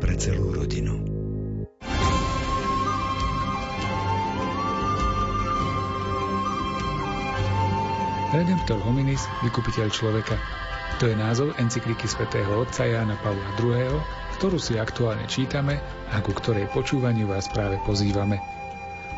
pre 0.00 0.16
celú 0.16 0.56
rodinu. 0.56 0.96
Redemptor 8.30 8.78
hominis, 8.86 9.26
vykupiteľ 9.42 9.90
človeka. 9.90 10.38
To 11.02 11.10
je 11.10 11.18
názov 11.18 11.50
encykliky 11.58 12.06
svätého 12.06 12.62
otca 12.62 12.86
Jána 12.86 13.18
Pavla 13.20 13.50
II., 13.58 13.98
ktorú 14.38 14.56
si 14.56 14.78
aktuálne 14.78 15.26
čítame 15.26 15.82
a 16.14 16.22
ku 16.22 16.32
ktorej 16.32 16.70
počúvaniu 16.70 17.26
vás 17.28 17.50
práve 17.50 17.76
pozývame. 17.82 18.38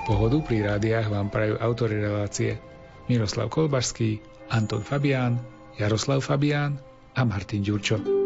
Pohodu 0.08 0.40
pri 0.42 0.64
rádiách 0.64 1.12
vám 1.12 1.30
prajú 1.30 1.60
autory 1.60 2.00
relácie 2.00 2.58
Miroslav 3.06 3.52
Kolbašský, 3.52 4.18
Anton 4.50 4.82
Fabián, 4.82 5.38
Jaroslav 5.76 6.25
Fabián 6.25 6.80
a 7.12 7.22
Martin 7.22 7.62
Ďurčo. 7.62 8.21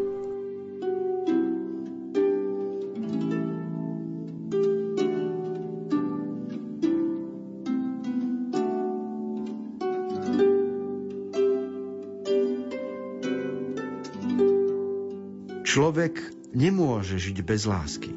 Nemôže 16.57 17.21
žiť 17.21 17.45
bez 17.45 17.69
lásky. 17.69 18.17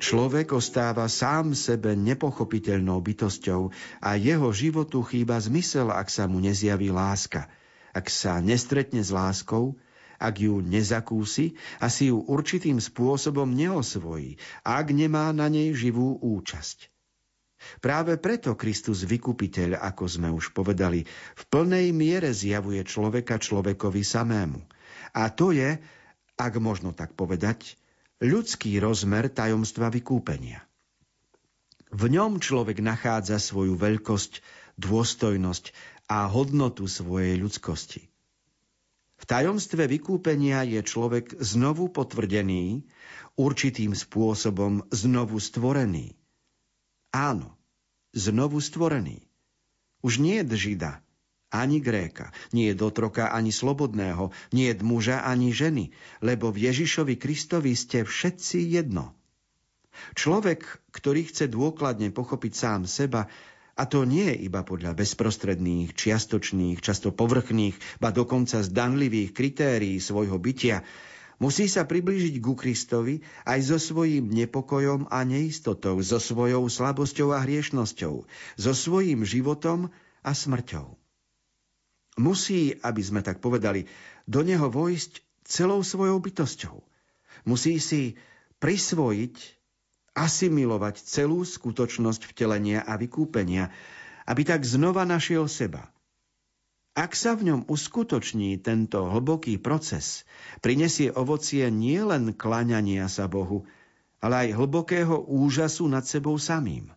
Človek 0.00 0.56
ostáva 0.56 1.10
sám 1.10 1.52
sebe 1.52 1.92
nepochopiteľnou 1.92 3.02
bytosťou 3.04 3.74
a 4.00 4.16
jeho 4.16 4.48
životu 4.54 5.04
chýba 5.04 5.36
zmysel, 5.36 5.92
ak 5.92 6.08
sa 6.08 6.24
mu 6.24 6.40
nezjaví 6.40 6.88
láska. 6.88 7.50
Ak 7.90 8.08
sa 8.08 8.38
nestretne 8.40 9.02
s 9.04 9.12
láskou, 9.12 9.76
ak 10.16 10.40
ju 10.40 10.64
nezakúsi 10.64 11.58
a 11.82 11.92
si 11.92 12.08
ju 12.08 12.22
určitým 12.22 12.80
spôsobom 12.80 13.50
neosvojí, 13.50 14.40
ak 14.64 14.86
nemá 14.94 15.34
na 15.36 15.52
nej 15.52 15.74
živú 15.76 16.16
účasť. 16.22 16.88
Práve 17.84 18.16
preto 18.16 18.56
Kristus 18.56 19.04
vykupiteľ, 19.04 19.84
ako 19.84 20.04
sme 20.08 20.28
už 20.32 20.56
povedali, 20.56 21.04
v 21.36 21.42
plnej 21.52 21.92
miere 21.92 22.32
zjavuje 22.32 22.80
človeka 22.88 23.36
človekovi 23.36 24.00
samému. 24.00 24.64
A 25.12 25.28
to 25.28 25.52
je, 25.52 25.76
ak 26.40 26.56
možno 26.56 26.96
tak 26.96 27.12
povedať, 27.12 27.76
ľudský 28.24 28.80
rozmer 28.80 29.28
tajomstva 29.28 29.92
vykúpenia. 29.92 30.64
V 31.92 32.08
ňom 32.08 32.40
človek 32.40 32.80
nachádza 32.80 33.36
svoju 33.36 33.76
veľkosť, 33.76 34.40
dôstojnosť 34.80 35.76
a 36.08 36.24
hodnotu 36.32 36.88
svojej 36.88 37.36
ľudskosti. 37.36 38.08
V 39.20 39.24
tajomstve 39.28 39.84
vykúpenia 39.84 40.64
je 40.64 40.80
človek 40.80 41.36
znovu 41.44 41.92
potvrdený, 41.92 42.88
určitým 43.36 43.92
spôsobom 43.92 44.88
znovu 44.88 45.36
stvorený. 45.36 46.16
Áno, 47.12 47.52
znovu 48.16 48.64
stvorený. 48.64 49.28
Už 50.00 50.24
nie 50.24 50.40
je 50.40 50.56
žida, 50.56 51.04
ani 51.50 51.82
Gréka, 51.82 52.30
nie 52.54 52.70
je 52.70 52.78
dotroka 52.78 53.34
ani 53.34 53.50
slobodného, 53.50 54.30
nie 54.54 54.70
je 54.70 54.82
muža 54.82 55.26
ani 55.26 55.50
ženy, 55.50 55.90
lebo 56.22 56.54
v 56.54 56.70
Ježišovi 56.70 57.18
Kristovi 57.18 57.74
ste 57.74 58.06
všetci 58.06 58.58
jedno. 58.70 59.14
Človek, 60.14 60.64
ktorý 60.94 61.26
chce 61.26 61.50
dôkladne 61.50 62.14
pochopiť 62.14 62.52
sám 62.54 62.80
seba, 62.86 63.26
a 63.80 63.88
to 63.88 64.04
nie 64.04 64.28
je 64.28 64.44
iba 64.44 64.60
podľa 64.60 64.92
bezprostredných, 64.92 65.96
čiastočných, 65.96 66.84
často 66.84 67.16
povrchných, 67.16 67.76
ba 67.96 68.12
dokonca 68.12 68.60
zdanlivých 68.60 69.32
kritérií 69.32 69.96
svojho 69.96 70.36
bytia, 70.36 70.84
musí 71.40 71.64
sa 71.64 71.88
priblížiť 71.88 72.44
ku 72.44 72.52
Kristovi 72.52 73.24
aj 73.48 73.72
so 73.72 73.78
svojím 73.80 74.28
nepokojom 74.28 75.08
a 75.08 75.24
neistotou, 75.24 75.96
so 76.04 76.20
svojou 76.20 76.68
slabosťou 76.68 77.32
a 77.32 77.40
hriešnosťou, 77.40 78.14
so 78.60 78.72
svojím 78.76 79.24
životom 79.24 79.88
a 80.20 80.36
smrťou. 80.36 80.99
Musí, 82.20 82.76
aby 82.84 83.00
sme 83.00 83.24
tak 83.24 83.40
povedali, 83.40 83.88
do 84.28 84.44
neho 84.44 84.68
vojsť 84.68 85.24
celou 85.48 85.80
svojou 85.80 86.20
bytosťou. 86.20 86.76
Musí 87.48 87.80
si 87.80 88.20
prisvojiť, 88.60 89.36
asimilovať 90.12 91.00
celú 91.00 91.40
skutočnosť 91.40 92.28
vtelenia 92.28 92.84
a 92.84 93.00
vykúpenia, 93.00 93.72
aby 94.28 94.42
tak 94.44 94.68
znova 94.68 95.08
našiel 95.08 95.48
seba. 95.48 95.88
Ak 96.92 97.16
sa 97.16 97.38
v 97.38 97.48
ňom 97.48 97.60
uskutoční 97.70 98.60
tento 98.60 99.08
hlboký 99.08 99.56
proces, 99.56 100.28
prinesie 100.60 101.08
ovocie 101.08 101.70
nielen 101.72 102.36
klaňania 102.36 103.08
sa 103.08 103.30
Bohu, 103.30 103.64
ale 104.20 104.44
aj 104.44 104.58
hlbokého 104.60 105.16
úžasu 105.24 105.88
nad 105.88 106.04
sebou 106.04 106.36
samým. 106.36 106.92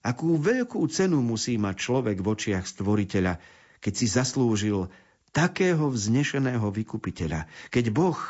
Akú 0.00 0.40
veľkú 0.40 0.80
cenu 0.88 1.20
musí 1.20 1.60
mať 1.60 1.76
človek 1.76 2.24
v 2.24 2.26
očiach 2.32 2.64
stvoriteľa, 2.64 3.36
keď 3.80 3.92
si 3.96 4.06
zaslúžil 4.06 4.88
takého 5.32 5.88
vznešeného 5.90 6.68
vykupiteľa, 6.68 7.48
keď 7.72 7.84
Boh 7.92 8.20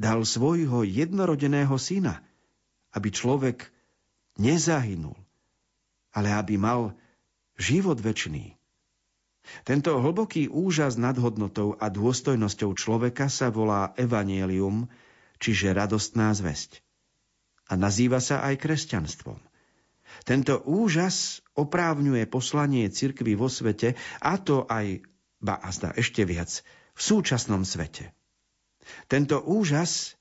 dal 0.00 0.24
svojho 0.24 0.84
jednorodeného 0.84 1.76
syna, 1.76 2.24
aby 2.96 3.12
človek 3.12 3.68
nezahynul, 4.40 5.16
ale 6.16 6.28
aby 6.32 6.56
mal 6.56 6.96
život 7.60 8.00
večný. 8.00 8.56
Tento 9.64 9.96
hlboký 9.98 10.46
úžas 10.52 11.00
nad 11.00 11.16
hodnotou 11.16 11.74
a 11.80 11.88
dôstojnosťou 11.88 12.76
človeka 12.76 13.26
sa 13.32 13.48
volá 13.48 13.92
evanielium, 13.96 14.86
čiže 15.40 15.72
radostná 15.72 16.30
zväzť. 16.36 16.84
A 17.70 17.78
nazýva 17.78 18.20
sa 18.20 18.44
aj 18.44 18.60
kresťanstvom. 18.60 19.49
Tento 20.30 20.62
úžas 20.62 21.42
oprávňuje 21.58 22.22
poslanie 22.30 22.86
cirkvy 22.86 23.34
vo 23.34 23.50
svete, 23.50 23.98
a 24.22 24.38
to 24.38 24.62
aj, 24.70 25.02
ba 25.42 25.58
a 25.58 25.74
zdá 25.74 25.90
ešte 25.98 26.22
viac, 26.22 26.62
v 26.94 27.00
súčasnom 27.02 27.66
svete. 27.66 28.14
Tento 29.10 29.42
úžas 29.42 30.14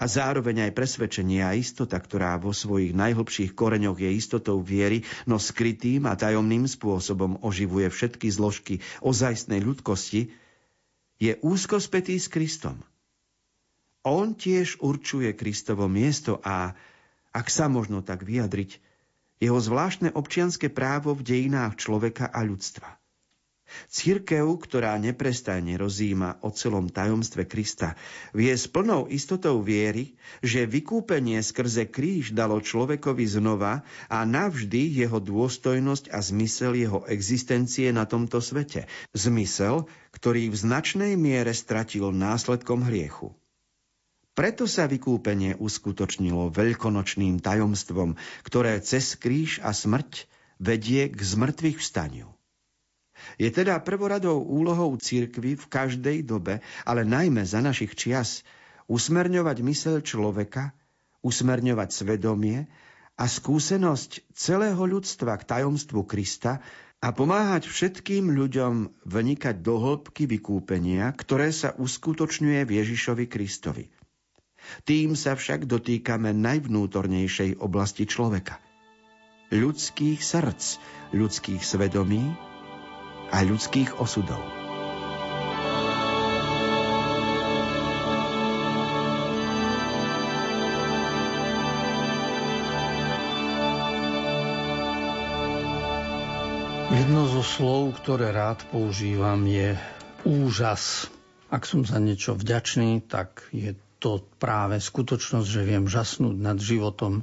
a 0.00 0.08
zároveň 0.08 0.64
aj 0.64 0.72
presvedčenie 0.72 1.44
a 1.44 1.52
istota, 1.52 2.00
ktorá 2.00 2.40
vo 2.40 2.56
svojich 2.56 2.96
najhlbších 2.96 3.52
koreňoch 3.52 4.00
je 4.00 4.08
istotou 4.16 4.64
viery, 4.64 5.04
no 5.28 5.36
skrytým 5.36 6.08
a 6.08 6.16
tajomným 6.16 6.64
spôsobom 6.64 7.44
oživuje 7.44 7.92
všetky 7.92 8.32
zložky 8.32 8.80
ozajstnej 9.04 9.60
ľudkosti, 9.60 10.32
je 11.20 11.36
úzko 11.44 11.76
spätý 11.84 12.16
s 12.16 12.32
Kristom. 12.32 12.80
On 14.08 14.32
tiež 14.32 14.80
určuje 14.80 15.36
Kristovo 15.36 15.84
miesto 15.84 16.40
a, 16.40 16.72
ak 17.36 17.52
sa 17.52 17.68
možno 17.68 18.00
tak 18.00 18.24
vyjadriť, 18.24 18.88
jeho 19.40 19.58
zvláštne 19.58 20.12
občianske 20.12 20.68
právo 20.68 21.16
v 21.16 21.24
dejinách 21.24 21.80
človeka 21.80 22.28
a 22.28 22.44
ľudstva. 22.44 23.00
Církev, 23.86 24.58
ktorá 24.58 24.98
neprestajne 24.98 25.78
rozíma 25.78 26.42
o 26.42 26.50
celom 26.50 26.90
tajomstve 26.90 27.46
Krista, 27.46 27.94
vie 28.34 28.50
s 28.50 28.66
plnou 28.66 29.06
istotou 29.06 29.62
viery, 29.62 30.18
že 30.42 30.66
vykúpenie 30.66 31.38
skrze 31.38 31.86
kríž 31.86 32.34
dalo 32.34 32.58
človekovi 32.58 33.26
znova 33.30 33.86
a 34.10 34.26
navždy 34.26 34.90
jeho 34.98 35.22
dôstojnosť 35.22 36.10
a 36.10 36.18
zmysel 36.18 36.74
jeho 36.74 37.00
existencie 37.06 37.94
na 37.94 38.10
tomto 38.10 38.42
svete. 38.42 38.90
Zmysel, 39.14 39.86
ktorý 40.10 40.50
v 40.50 40.56
značnej 40.58 41.14
miere 41.14 41.54
stratil 41.54 42.10
následkom 42.10 42.82
hriechu. 42.82 43.39
Preto 44.30 44.70
sa 44.70 44.86
vykúpenie 44.86 45.58
uskutočnilo 45.58 46.54
veľkonočným 46.54 47.42
tajomstvom, 47.42 48.14
ktoré 48.46 48.78
cez 48.78 49.18
kríž 49.18 49.58
a 49.60 49.74
smrť 49.74 50.30
vedie 50.62 51.10
k 51.10 51.18
zmrtvých 51.18 51.82
vstaniu. 51.82 52.30
Je 53.36 53.52
teda 53.52 53.76
prvoradou 53.84 54.40
úlohou 54.40 54.96
cirkvy 54.96 55.56
v 55.56 55.66
každej 55.68 56.24
dobe, 56.24 56.64
ale 56.88 57.04
najmä 57.04 57.44
za 57.44 57.60
našich 57.60 57.92
čias, 57.92 58.46
usmerňovať 58.88 59.56
mysel 59.66 59.96
človeka, 60.00 60.72
usmerňovať 61.20 61.88
svedomie 61.92 62.64
a 63.20 63.28
skúsenosť 63.28 64.32
celého 64.32 64.80
ľudstva 64.80 65.36
k 65.36 65.46
tajomstvu 65.46 66.08
Krista 66.08 66.64
a 67.00 67.12
pomáhať 67.12 67.68
všetkým 67.68 68.32
ľuďom 68.32 69.04
vnikať 69.04 69.56
do 69.60 69.74
hĺbky 69.76 70.24
vykúpenia, 70.24 71.12
ktoré 71.12 71.52
sa 71.52 71.76
uskutočňuje 71.76 72.60
v 72.64 72.70
Ježišovi 72.80 73.24
Kristovi. 73.28 73.99
Tým 74.84 75.18
sa 75.18 75.36
však 75.36 75.66
dotýkame 75.66 76.32
najvnútornejšej 76.32 77.60
oblasti 77.60 78.06
človeka. 78.06 78.62
Ľudských 79.50 80.22
srdc, 80.22 80.62
ľudských 81.10 81.62
svedomí 81.62 82.22
a 83.30 83.42
ľudských 83.42 83.98
osudov. 83.98 84.42
Jedno 96.90 97.26
zo 97.30 97.42
slov, 97.46 98.02
ktoré 98.02 98.34
rád 98.34 98.66
používam, 98.70 99.46
je 99.46 99.78
úžas. 100.26 101.06
Ak 101.46 101.66
som 101.66 101.86
za 101.86 101.98
niečo 102.02 102.34
vďačný, 102.34 103.02
tak 103.06 103.46
je 103.50 103.78
to 104.00 104.24
práve 104.40 104.80
skutočnosť, 104.80 105.46
že 105.46 105.62
viem 105.68 105.84
žasnúť 105.84 106.36
nad 106.40 106.56
životom, 106.56 107.22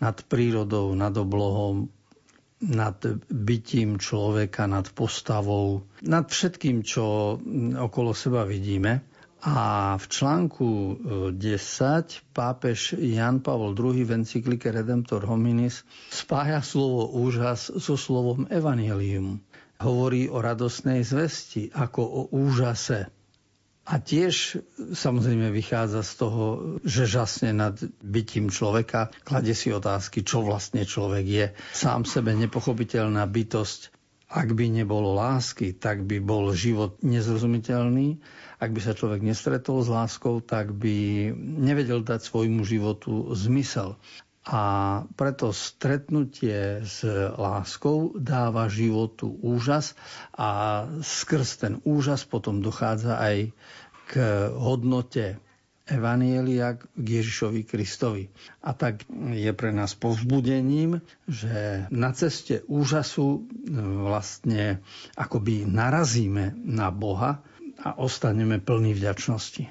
nad 0.00 0.16
prírodou, 0.24 0.96
nad 0.96 1.12
oblohom, 1.12 1.92
nad 2.60 2.96
bytím 3.28 3.96
človeka, 3.96 4.68
nad 4.68 4.88
postavou, 4.92 5.84
nad 6.04 6.28
všetkým, 6.28 6.84
čo 6.84 7.36
okolo 7.76 8.12
seba 8.12 8.44
vidíme. 8.44 9.04
A 9.40 9.96
v 9.96 10.04
článku 10.04 10.68
10 11.32 11.32
e, 11.32 12.04
pápež 12.36 12.92
Jan 13.00 13.40
Pavel 13.40 13.72
II 13.72 14.04
v 14.04 14.20
encyklike 14.20 14.68
Redemptor 14.68 15.24
Hominis 15.24 15.80
spája 16.12 16.60
slovo 16.60 17.08
úžas 17.08 17.72
so 17.72 17.96
slovom 17.96 18.44
evangelium. 18.52 19.40
Hovorí 19.80 20.28
o 20.28 20.44
radosnej 20.44 21.00
zvesti 21.08 21.72
ako 21.72 22.02
o 22.04 22.22
úžase. 22.36 23.08
A 23.90 23.98
tiež 23.98 24.62
samozrejme 24.94 25.50
vychádza 25.50 26.06
z 26.06 26.12
toho, 26.14 26.44
že 26.86 27.10
žasne 27.10 27.50
nad 27.50 27.74
bytím 27.98 28.46
človeka, 28.54 29.10
klade 29.26 29.50
si 29.50 29.74
otázky, 29.74 30.22
čo 30.22 30.46
vlastne 30.46 30.86
človek 30.86 31.26
je. 31.26 31.46
Sám 31.74 32.06
sebe 32.06 32.30
nepochopiteľná 32.38 33.26
bytosť. 33.26 33.90
Ak 34.30 34.54
by 34.54 34.70
nebolo 34.70 35.18
lásky, 35.18 35.74
tak 35.74 36.06
by 36.06 36.22
bol 36.22 36.54
život 36.54 37.02
nezrozumiteľný 37.02 38.22
ak 38.60 38.76
by 38.76 38.80
sa 38.84 38.92
človek 38.92 39.24
nestretol 39.24 39.80
s 39.80 39.88
láskou, 39.88 40.44
tak 40.44 40.76
by 40.76 41.32
nevedel 41.40 42.04
dať 42.04 42.20
svojmu 42.20 42.60
životu 42.68 43.32
zmysel. 43.32 43.96
A 44.44 44.62
preto 45.16 45.52
stretnutie 45.52 46.84
s 46.84 47.04
láskou 47.36 48.12
dáva 48.16 48.68
životu 48.68 49.32
úžas 49.40 49.96
a 50.32 50.84
skrz 51.00 51.48
ten 51.60 51.74
úžas 51.88 52.24
potom 52.24 52.60
dochádza 52.60 53.20
aj 53.20 53.52
k 54.10 54.18
hodnote 54.50 55.38
Evanielia 55.86 56.78
k 56.78 57.06
Ježišovi 57.18 57.66
Kristovi. 57.66 58.30
A 58.62 58.70
tak 58.72 59.02
je 59.34 59.50
pre 59.50 59.70
nás 59.70 59.94
povzbudením, 59.94 61.02
že 61.26 61.86
na 61.90 62.14
ceste 62.14 62.62
úžasu 62.66 63.46
vlastne 64.06 64.78
akoby 65.14 65.66
narazíme 65.66 66.54
na 66.62 66.94
Boha 66.94 67.42
a 67.82 67.98
ostaneme 67.98 68.62
plní 68.62 68.94
vďačnosti. 68.94 69.64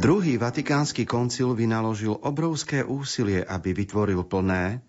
Druhý 0.00 0.40
vatikánsky 0.40 1.04
koncil 1.04 1.52
vynaložil 1.52 2.16
obrovské 2.24 2.80
úsilie, 2.80 3.44
aby 3.44 3.76
vytvoril 3.76 4.24
plné 4.24 4.80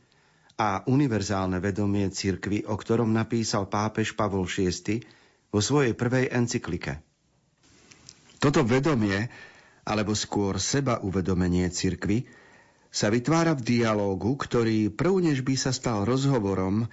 a 0.55 0.87
univerzálne 0.87 1.59
vedomie 1.59 2.07
cirkvy, 2.07 2.63
o 2.63 2.79
ktorom 2.79 3.11
napísal 3.11 3.67
pápež 3.67 4.15
Pavol 4.15 4.47
VI 4.47 5.03
vo 5.51 5.59
svojej 5.59 5.99
prvej 5.99 6.31
encyklike. 6.31 7.03
Toto 8.39 8.63
vedomie, 8.63 9.27
alebo 9.83 10.15
skôr 10.15 10.55
seba 10.63 11.03
uvedomenie 11.03 11.67
cirkvy, 11.67 12.23
sa 12.87 13.11
vytvára 13.11 13.51
v 13.51 13.67
dialógu, 13.67 14.39
ktorý 14.39 14.95
prv 14.95 15.27
než 15.27 15.43
by 15.43 15.59
sa 15.59 15.75
stal 15.75 16.07
rozhovorom, 16.07 16.87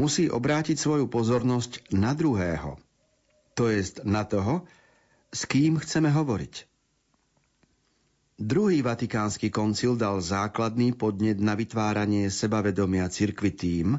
musí 0.00 0.24
obrátiť 0.32 0.80
svoju 0.80 1.04
pozornosť 1.12 1.92
na 1.92 2.16
druhého. 2.16 2.80
To 3.60 3.68
jest 3.68 4.08
na 4.08 4.24
toho, 4.24 4.64
s 5.36 5.44
kým 5.44 5.76
chceme 5.76 6.08
hovoriť. 6.08 6.77
Druhý 8.38 8.86
vatikánsky 8.86 9.50
koncil 9.50 9.98
dal 9.98 10.22
základný 10.22 10.94
podnet 10.94 11.42
na 11.42 11.58
vytváranie 11.58 12.30
sebavedomia 12.30 13.10
cirkvy 13.10 13.50
tým, 13.50 13.98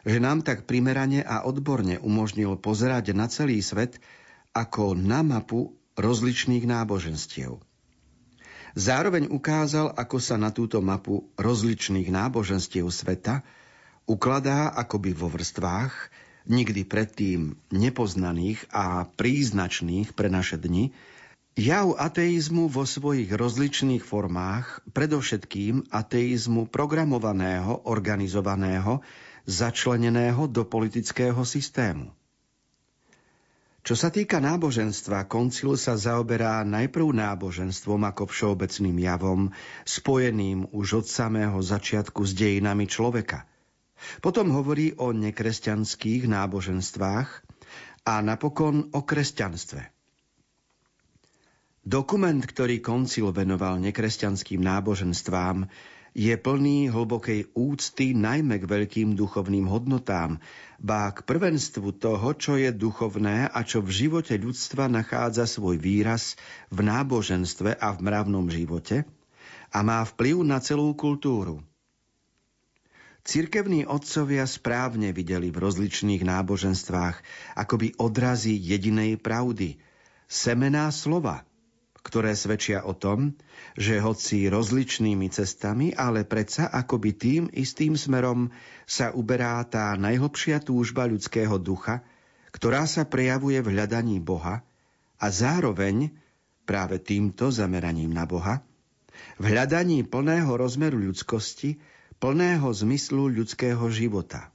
že 0.00 0.16
nám 0.16 0.40
tak 0.40 0.64
primerane 0.64 1.20
a 1.20 1.44
odborne 1.44 2.00
umožnil 2.00 2.56
pozerať 2.56 3.12
na 3.12 3.28
celý 3.28 3.60
svet 3.60 4.00
ako 4.56 4.96
na 4.96 5.20
mapu 5.20 5.76
rozličných 6.00 6.64
náboženstiev. 6.64 7.60
Zároveň 8.72 9.28
ukázal, 9.28 9.92
ako 9.92 10.24
sa 10.24 10.40
na 10.40 10.48
túto 10.56 10.80
mapu 10.80 11.28
rozličných 11.36 12.08
náboženstiev 12.08 12.88
sveta 12.88 13.44
ukladá 14.08 14.72
akoby 14.72 15.12
vo 15.12 15.28
vrstvách, 15.28 15.92
nikdy 16.48 16.88
predtým 16.88 17.60
nepoznaných 17.68 18.72
a 18.72 19.04
príznačných 19.04 20.16
pre 20.16 20.32
naše 20.32 20.56
dni, 20.56 20.96
Jav 21.56 21.96
ateizmu 21.96 22.68
vo 22.68 22.84
svojich 22.84 23.32
rozličných 23.32 24.04
formách, 24.04 24.84
predovšetkým 24.92 25.88
ateizmu 25.88 26.68
programovaného, 26.68 27.88
organizovaného, 27.88 29.00
začleneného 29.48 30.52
do 30.52 30.68
politického 30.68 31.40
systému. 31.48 32.12
Čo 33.80 33.96
sa 33.96 34.12
týka 34.12 34.36
náboženstva, 34.36 35.24
koncil 35.32 35.80
sa 35.80 35.96
zaoberá 35.96 36.60
najprv 36.60 37.24
náboženstvom 37.24 38.04
ako 38.04 38.28
všeobecným 38.28 39.00
javom, 39.00 39.48
spojeným 39.88 40.68
už 40.76 41.00
od 41.00 41.06
samého 41.08 41.56
začiatku 41.64 42.20
s 42.20 42.36
dejinami 42.36 42.84
človeka. 42.84 43.48
Potom 44.20 44.52
hovorí 44.52 44.92
o 45.00 45.08
nekresťanských 45.08 46.28
náboženstvách 46.28 47.28
a 48.04 48.14
napokon 48.20 48.92
o 48.92 49.00
kresťanstve– 49.00 49.88
Dokument, 51.86 52.42
ktorý 52.42 52.82
koncil 52.82 53.30
venoval 53.30 53.78
nekresťanským 53.78 54.58
náboženstvám, 54.58 55.70
je 56.18 56.34
plný 56.34 56.90
hlbokej 56.90 57.54
úcty 57.54 58.10
najmä 58.10 58.58
k 58.58 58.66
veľkým 58.66 59.14
duchovným 59.14 59.70
hodnotám, 59.70 60.42
bá 60.82 61.14
k 61.14 61.22
prvenstvu 61.22 61.94
toho, 61.94 62.34
čo 62.34 62.58
je 62.58 62.74
duchovné 62.74 63.46
a 63.46 63.62
čo 63.62 63.86
v 63.86 63.94
živote 64.02 64.34
ľudstva 64.34 64.90
nachádza 64.90 65.46
svoj 65.46 65.78
výraz 65.78 66.34
v 66.74 66.90
náboženstve 66.90 67.78
a 67.78 67.94
v 67.94 67.98
mravnom 68.02 68.50
živote 68.50 69.06
a 69.70 69.78
má 69.86 70.02
vplyv 70.02 70.42
na 70.42 70.58
celú 70.58 70.90
kultúru. 70.98 71.62
Cirkevní 73.22 73.86
otcovia 73.86 74.42
správne 74.50 75.14
videli 75.14 75.54
v 75.54 75.62
rozličných 75.62 76.26
náboženstvách 76.26 77.22
akoby 77.54 77.94
odrazy 78.02 78.58
jedinej 78.58 79.22
pravdy, 79.22 79.78
semená 80.26 80.90
slova– 80.90 81.46
ktoré 82.06 82.38
svedčia 82.38 82.86
o 82.86 82.94
tom, 82.94 83.34
že 83.74 83.98
hoci 83.98 84.46
rozličnými 84.46 85.26
cestami, 85.26 85.90
ale 85.90 86.22
predsa 86.22 86.70
akoby 86.70 87.10
tým 87.10 87.42
istým 87.50 87.98
smerom 87.98 88.54
sa 88.86 89.10
uberá 89.10 89.58
tá 89.66 89.90
najhlbšia 89.98 90.62
túžba 90.62 91.10
ľudského 91.10 91.58
ducha, 91.58 92.06
ktorá 92.54 92.86
sa 92.86 93.02
prejavuje 93.02 93.58
v 93.58 93.74
hľadaní 93.74 94.22
Boha 94.22 94.62
a 95.18 95.26
zároveň 95.34 96.14
práve 96.62 97.02
týmto 97.02 97.50
zameraním 97.50 98.14
na 98.14 98.22
Boha, 98.22 98.62
v 99.42 99.50
hľadaní 99.50 100.06
plného 100.06 100.54
rozmeru 100.54 101.02
ľudskosti, 101.02 101.82
plného 102.22 102.70
zmyslu 102.70 103.34
ľudského 103.34 103.82
života. 103.90 104.54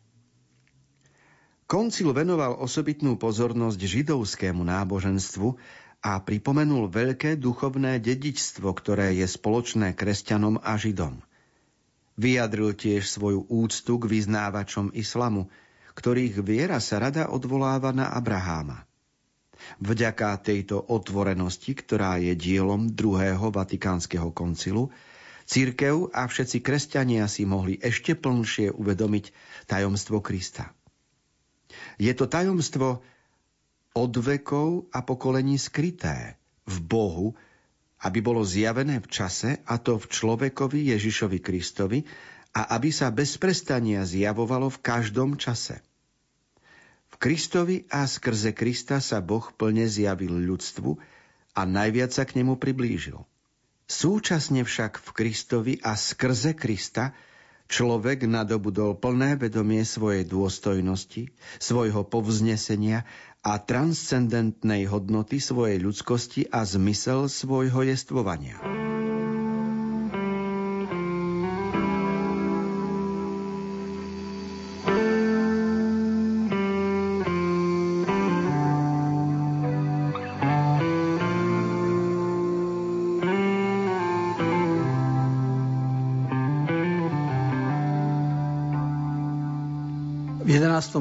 Koncil 1.67 2.11
venoval 2.11 2.59
osobitnú 2.59 3.15
pozornosť 3.15 3.79
židovskému 3.79 4.59
náboženstvu 4.59 5.55
a 6.01 6.17
pripomenul 6.17 6.89
veľké 6.89 7.37
duchovné 7.37 8.01
dedičstvo, 8.01 8.73
ktoré 8.73 9.13
je 9.21 9.29
spoločné 9.29 9.93
kresťanom 9.93 10.57
a 10.65 10.73
židom. 10.75 11.21
Vyjadril 12.17 12.73
tiež 12.73 13.05
svoju 13.05 13.45
úctu 13.47 14.01
k 14.01 14.09
vyznávačom 14.09 14.91
islamu, 14.97 15.47
ktorých 15.93 16.41
viera 16.41 16.81
sa 16.81 16.97
rada 16.97 17.29
odvoláva 17.29 17.93
na 17.93 18.09
Abraháma. 18.09 18.89
Vďaka 19.77 20.41
tejto 20.41 20.81
otvorenosti, 20.81 21.77
ktorá 21.77 22.17
je 22.17 22.33
dielom 22.33 22.89
druhého 22.89 23.53
Vatikánskeho 23.53 24.33
koncilu, 24.33 24.89
Církev 25.51 26.07
a 26.15 26.31
všetci 26.31 26.63
kresťania 26.63 27.27
si 27.27 27.43
mohli 27.43 27.75
ešte 27.75 28.15
plnšie 28.15 28.71
uvedomiť 28.71 29.35
tajomstvo 29.67 30.23
Krista. 30.23 30.71
Je 31.99 32.11
to 32.15 32.31
tajomstvo 32.31 33.03
od 33.95 34.13
vekov 34.17 34.87
a 34.95 35.03
pokolení 35.03 35.59
skryté 35.59 36.39
v 36.67 36.77
Bohu, 36.79 37.27
aby 38.01 38.19
bolo 38.23 38.41
zjavené 38.41 39.03
v 39.03 39.07
čase, 39.11 39.61
a 39.67 39.77
to 39.77 39.99
v 40.01 40.09
človekovi 40.09 40.91
Ježišovi 40.95 41.39
Kristovi, 41.43 42.03
a 42.51 42.75
aby 42.75 42.91
sa 42.91 43.13
bez 43.13 43.39
prestania 43.39 44.03
zjavovalo 44.03 44.67
v 44.67 44.81
každom 44.83 45.39
čase. 45.39 45.79
Kristovi 47.21 47.85
a 47.93 48.09
skrze 48.09 48.49
Krista 48.49 48.97
sa 48.97 49.21
Boh 49.21 49.45
plne 49.53 49.85
zjavil 49.85 50.41
ľudstvu 50.41 50.97
a 51.53 51.61
najviac 51.69 52.09
sa 52.09 52.25
k 52.25 52.41
nemu 52.41 52.57
priblížil. 52.57 53.21
Súčasne 53.85 54.65
však 54.65 54.97
v 54.97 55.09
Kristovi 55.13 55.73
a 55.85 55.93
skrze 55.93 56.57
Krista 56.57 57.13
človek 57.71 58.27
nadobudol 58.27 58.99
plné 58.99 59.39
vedomie 59.39 59.87
svojej 59.87 60.27
dôstojnosti, 60.27 61.31
svojho 61.57 62.03
povznesenia 62.03 63.07
a 63.41 63.57
transcendentnej 63.57 64.91
hodnoty 64.91 65.39
svojej 65.39 65.79
ľudskosti 65.79 66.51
a 66.51 66.67
zmysel 66.67 67.31
svojho 67.31 67.87
jestvovania. 67.87 68.80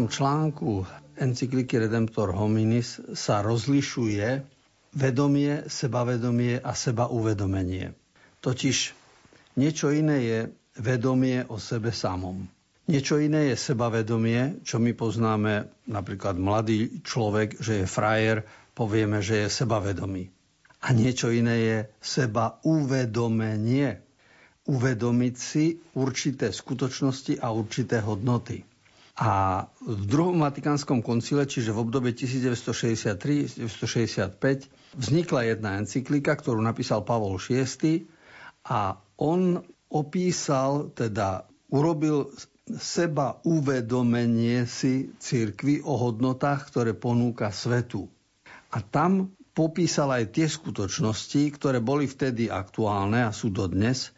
11. 0.01 0.17
článku 0.17 0.89
encykliky 1.21 1.77
Redemptor 1.77 2.33
Hominis 2.33 2.97
sa 3.13 3.45
rozlišuje 3.45 4.41
vedomie, 4.97 5.69
sebavedomie 5.69 6.57
a 6.57 6.73
sebauvedomenie. 6.73 7.93
Totiž 8.41 8.97
niečo 9.61 9.93
iné 9.93 10.17
je 10.25 10.39
vedomie 10.81 11.45
o 11.53 11.61
sebe 11.61 11.93
samom. 11.93 12.49
Niečo 12.89 13.21
iné 13.21 13.53
je 13.53 13.61
sebavedomie, 13.61 14.65
čo 14.65 14.81
my 14.81 14.97
poznáme 14.97 15.69
napríklad 15.85 16.41
mladý 16.41 17.05
človek, 17.05 17.61
že 17.61 17.85
je 17.85 17.87
frajer, 17.87 18.49
povieme, 18.73 19.21
že 19.21 19.45
je 19.45 19.49
sebavedomý. 19.53 20.33
A 20.81 20.97
niečo 20.97 21.29
iné 21.29 21.57
je 21.61 21.79
seba 22.01 22.57
uvedomenie. 22.65 24.01
Uvedomiť 24.65 25.35
si 25.37 25.77
určité 25.93 26.57
skutočnosti 26.57 27.37
a 27.45 27.53
určité 27.53 28.01
hodnoty. 28.01 28.65
A 29.21 29.69
v 29.85 30.05
druhom 30.09 30.41
Vatikánskom 30.41 31.05
koncile, 31.05 31.45
čiže 31.45 31.77
v 31.77 31.85
období 31.85 32.17
1963-1965, 32.17 34.41
vznikla 34.97 35.41
jedna 35.45 35.77
encyklika, 35.77 36.41
ktorú 36.41 36.65
napísal 36.65 37.05
Pavol 37.05 37.37
VI 37.37 38.09
a 38.65 38.97
on 39.21 39.61
opísal, 39.93 40.89
teda 40.97 41.45
urobil 41.69 42.33
seba 42.81 43.37
uvedomenie 43.45 44.65
si 44.65 45.13
cirkvy 45.21 45.85
o 45.85 46.01
hodnotách, 46.01 46.73
ktoré 46.73 46.97
ponúka 46.97 47.53
svetu. 47.53 48.09
A 48.73 48.81
tam 48.81 49.37
popísal 49.53 50.17
aj 50.17 50.33
tie 50.33 50.49
skutočnosti, 50.49 51.61
ktoré 51.61 51.77
boli 51.83 52.09
vtedy 52.09 52.49
aktuálne 52.49 53.27
a 53.27 53.35
sú 53.35 53.51
dodnes, 53.53 54.15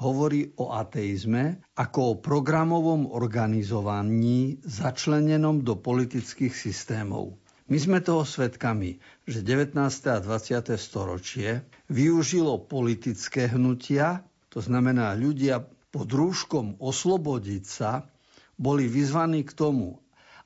hovorí 0.00 0.54
o 0.56 0.72
ateizme 0.72 1.60
ako 1.76 2.00
o 2.00 2.18
programovom 2.18 3.10
organizovaní 3.10 4.62
začlenenom 4.64 5.60
do 5.60 5.76
politických 5.76 6.54
systémov. 6.54 7.36
My 7.72 7.78
sme 7.78 7.98
toho 8.04 8.26
svedkami, 8.26 9.00
že 9.24 9.40
19. 9.40 9.76
a 10.12 10.18
20. 10.20 10.76
storočie 10.76 11.64
využilo 11.88 12.68
politické 12.68 13.48
hnutia, 13.48 14.20
to 14.52 14.60
znamená 14.60 15.16
ľudia 15.16 15.64
pod 15.92 16.08
rúškom 16.08 16.76
oslobodiť 16.80 17.64
sa, 17.64 18.04
boli 18.60 18.88
vyzvaní 18.88 19.44
k 19.44 19.56
tomu, 19.56 19.96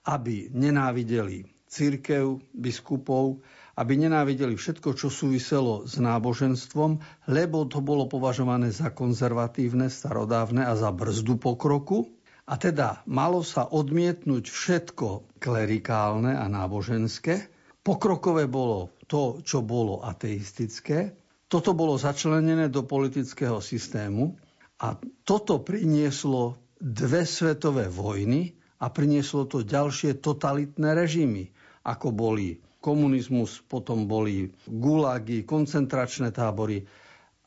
aby 0.07 0.55
nenávideli 0.55 1.51
církev, 1.67 2.39
biskupov, 2.55 3.43
aby 3.77 3.93
nenávideli 4.01 4.57
všetko, 4.57 4.97
čo 4.97 5.13
súviselo 5.13 5.85
s 5.85 6.01
náboženstvom, 6.01 6.97
lebo 7.29 7.69
to 7.69 7.85
bolo 7.85 8.09
považované 8.09 8.73
za 8.73 8.89
konzervatívne, 8.89 9.93
starodávne 9.93 10.65
a 10.65 10.73
za 10.73 10.89
brzdu 10.89 11.37
pokroku. 11.37 12.09
A 12.47 12.57
teda 12.57 13.05
malo 13.05 13.45
sa 13.45 13.69
odmietnúť 13.69 14.49
všetko 14.49 15.37
klerikálne 15.43 16.33
a 16.33 16.47
náboženské. 16.49 17.53
Pokrokové 17.85 18.49
bolo 18.49 18.97
to, 19.05 19.45
čo 19.45 19.61
bolo 19.61 20.01
ateistické. 20.01 21.13
Toto 21.47 21.77
bolo 21.77 22.01
začlenené 22.01 22.73
do 22.73 22.83
politického 22.83 23.63
systému 23.63 24.35
a 24.83 24.99
toto 25.23 25.63
prinieslo 25.63 26.59
dve 26.81 27.23
svetové 27.29 27.87
vojny 27.87 28.57
a 28.83 28.91
prinieslo 28.91 29.49
to 29.49 29.63
ďalšie 29.63 30.21
totalitné 30.21 30.93
režimy, 30.93 31.51
ako 31.87 32.13
boli 32.13 32.66
komunizmus, 32.87 33.59
potom 33.67 34.07
boli 34.07 34.55
gulagy, 34.71 35.43
koncentračné 35.43 36.31
tábory 36.31 36.87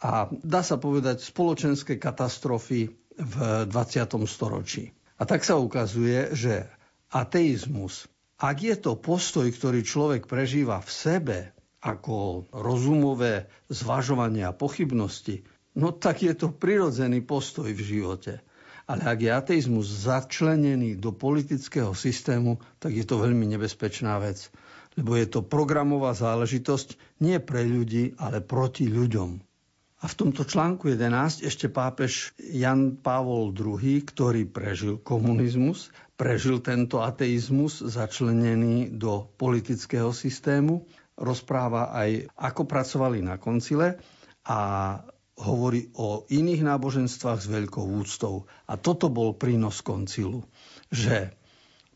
a 0.03 0.27
dá 0.31 0.59
sa 0.59 0.75
povedať 0.75 1.23
spoločenské 1.23 1.95
katastrofy 1.95 2.91
v 3.15 3.35
20. 3.67 3.71
storočí. 4.27 4.91
A 5.19 5.23
tak 5.23 5.47
sa 5.47 5.55
ukazuje, 5.55 6.35
že 6.35 6.67
ateizmus, 7.11 8.07
ak 8.39 8.57
je 8.63 8.75
to 8.79 8.95
postoj, 8.95 9.47
ktorý 9.47 9.83
človek 9.83 10.27
prežíva 10.27 10.79
v 10.79 10.91
sebe 10.91 11.37
ako 11.79 12.47
rozumové 12.51 13.47
zvažovanie 13.67 14.43
a 14.43 14.55
pochybnosti, 14.55 15.43
no 15.75 15.91
tak 15.91 16.23
je 16.23 16.35
to 16.35 16.51
prirodzený 16.51 17.23
postoj 17.23 17.67
v 17.67 17.79
živote. 17.79 18.39
Ale 18.89 19.05
ak 19.05 19.19
je 19.21 19.31
ateizmus 19.31 19.85
začlenený 20.07 20.97
do 20.97 21.11
politického 21.13 21.91
systému, 21.93 22.57
tak 22.79 22.95
je 22.95 23.05
to 23.05 23.19
veľmi 23.21 23.45
nebezpečná 23.45 24.17
vec 24.17 24.47
lebo 24.99 25.15
je 25.15 25.31
to 25.31 25.39
programová 25.39 26.11
záležitosť 26.11 26.99
nie 27.23 27.39
pre 27.39 27.63
ľudí, 27.63 28.19
ale 28.19 28.43
proti 28.43 28.91
ľuďom. 28.91 29.39
A 29.99 30.07
v 30.07 30.15
tomto 30.15 30.47
článku 30.47 30.91
11 30.91 31.43
ešte 31.43 31.67
pápež 31.67 32.31
Jan 32.39 32.99
Pavol 32.99 33.51
II, 33.51 33.99
ktorý 34.03 34.47
prežil 34.47 34.99
komunizmus, 34.99 35.91
prežil 36.19 36.59
tento 36.63 37.03
ateizmus 37.03 37.83
začlenený 37.83 38.95
do 38.95 39.27
politického 39.35 40.11
systému, 40.15 40.87
rozpráva 41.19 41.91
aj, 41.91 42.31
ako 42.35 42.63
pracovali 42.63 43.19
na 43.19 43.35
koncile 43.35 43.99
a 44.47 44.59
hovorí 45.39 45.91
o 45.95 46.27
iných 46.27 46.63
náboženstvách 46.63 47.39
s 47.39 47.47
veľkou 47.47 47.83
úctou. 47.99 48.47
A 48.67 48.75
toto 48.75 49.11
bol 49.11 49.35
prínos 49.35 49.83
koncilu, 49.83 50.47
že 50.91 51.35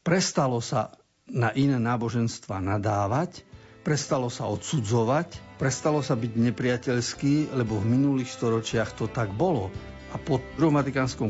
prestalo 0.04 0.60
sa 0.60 0.92
na 1.32 1.56
iné 1.56 1.80
náboženstva 1.80 2.60
nadávať, 2.60 3.48
prestalo 3.84 4.28
sa 4.28 4.48
odsudzovať, 4.48 5.60
prestalo 5.60 6.00
sa 6.04 6.16
byť 6.16 6.32
nepriateľský, 6.36 7.56
lebo 7.56 7.80
v 7.80 7.90
minulých 8.00 8.32
storočiach 8.32 8.96
to 8.96 9.12
tak 9.12 9.32
bolo. 9.36 9.72
A 10.14 10.22
po 10.22 10.38
druhom 10.62 10.78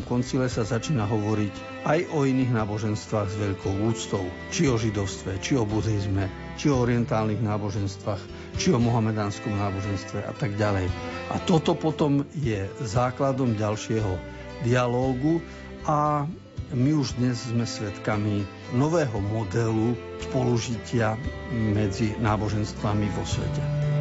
koncile 0.03 0.51
sa 0.51 0.67
začína 0.67 1.07
hovoriť 1.07 1.87
aj 1.87 1.99
o 2.11 2.27
iných 2.27 2.51
náboženstvách 2.51 3.27
s 3.31 3.39
veľkou 3.39 3.73
úctou. 3.87 4.27
Či 4.51 4.67
o 4.67 4.75
židovstve, 4.75 5.39
či 5.39 5.55
o 5.55 5.63
buddhizme, 5.63 6.27
či 6.59 6.67
o 6.67 6.83
orientálnych 6.83 7.39
náboženstvách, 7.39 8.19
či 8.59 8.75
o 8.75 8.83
mohamedánskom 8.83 9.55
náboženstve 9.55 10.27
a 10.27 10.35
tak 10.35 10.59
ďalej. 10.59 10.91
A 11.31 11.39
toto 11.47 11.79
potom 11.79 12.27
je 12.35 12.67
základom 12.83 13.55
ďalšieho 13.55 14.19
dialógu 14.67 15.39
a 15.87 16.27
my 16.73 16.89
už 16.97 17.21
dnes 17.21 17.37
sme 17.37 17.69
svedkami 17.69 18.41
nového 18.73 19.21
modelu 19.21 19.93
spolužitia 20.25 21.13
medzi 21.53 22.17
náboženstvami 22.17 23.07
vo 23.13 23.23
svete. 23.29 23.92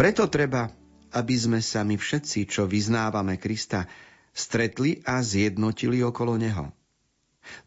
Preto 0.00 0.32
treba, 0.32 0.72
aby 1.12 1.36
sme 1.36 1.60
sa 1.60 1.84
my 1.84 2.00
všetci, 2.00 2.48
čo 2.48 2.64
vyznávame 2.64 3.36
Krista, 3.36 3.84
stretli 4.32 5.04
a 5.04 5.20
zjednotili 5.20 6.00
okolo 6.00 6.40
Neho. 6.40 6.72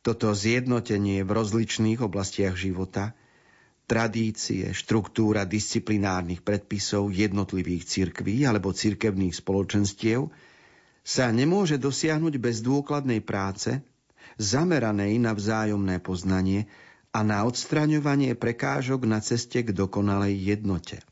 Toto 0.02 0.34
zjednotenie 0.34 1.22
v 1.22 1.30
rozličných 1.30 2.02
oblastiach 2.02 2.58
života, 2.58 3.14
tradície, 3.86 4.74
štruktúra 4.74 5.46
disciplinárnych 5.46 6.42
predpisov 6.42 7.14
jednotlivých 7.14 7.86
cirkví 7.86 8.50
alebo 8.50 8.74
cirkevných 8.74 9.38
spoločenstiev 9.38 10.34
sa 11.06 11.30
nemôže 11.30 11.78
dosiahnuť 11.78 12.34
bez 12.42 12.66
dôkladnej 12.66 13.22
práce, 13.22 13.78
zameranej 14.42 15.22
na 15.22 15.38
vzájomné 15.38 16.02
poznanie 16.02 16.66
a 17.14 17.22
na 17.22 17.46
odstraňovanie 17.46 18.34
prekážok 18.34 19.06
na 19.06 19.22
ceste 19.22 19.62
k 19.62 19.70
dokonalej 19.70 20.34
jednote. 20.34 21.06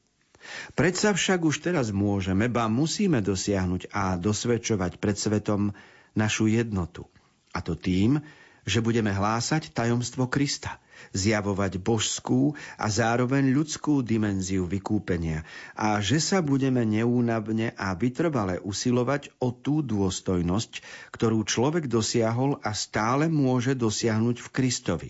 Predsa 0.74 1.14
však 1.14 1.40
už 1.46 1.62
teraz 1.62 1.94
môžeme, 1.94 2.50
ba 2.50 2.66
musíme 2.68 3.22
dosiahnuť 3.22 3.92
a 3.94 4.18
dosvedčovať 4.18 4.98
pred 4.98 5.16
svetom 5.16 5.72
našu 6.18 6.50
jednotu. 6.52 7.08
A 7.52 7.60
to 7.60 7.76
tým, 7.76 8.24
že 8.66 8.84
budeme 8.84 9.10
hlásať 9.10 9.74
tajomstvo 9.74 10.30
Krista, 10.30 10.78
zjavovať 11.18 11.82
božskú 11.82 12.54
a 12.78 12.86
zároveň 12.88 13.50
ľudskú 13.50 14.06
dimenziu 14.06 14.70
vykúpenia 14.70 15.42
a 15.74 15.98
že 15.98 16.22
sa 16.22 16.46
budeme 16.46 16.86
neúnavne 16.86 17.74
a 17.74 17.98
vytrvale 17.98 18.62
usilovať 18.62 19.34
o 19.42 19.50
tú 19.50 19.82
dôstojnosť, 19.82 20.86
ktorú 21.10 21.42
človek 21.42 21.90
dosiahol 21.90 22.62
a 22.62 22.78
stále 22.78 23.28
môže 23.34 23.74
dosiahnuť 23.74 24.38
v 24.46 24.48
Kristovi. 24.54 25.10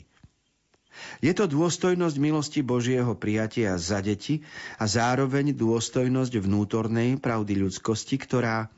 Je 1.22 1.32
to 1.38 1.46
dôstojnosť 1.46 2.18
milosti 2.18 2.62
Božieho 2.66 3.14
prijatia 3.14 3.78
za 3.78 4.02
deti 4.02 4.42
a 4.82 4.90
zároveň 4.90 5.54
dôstojnosť 5.54 6.34
vnútornej 6.42 7.22
pravdy 7.22 7.62
ľudskosti, 7.62 8.18
ktorá, 8.18 8.74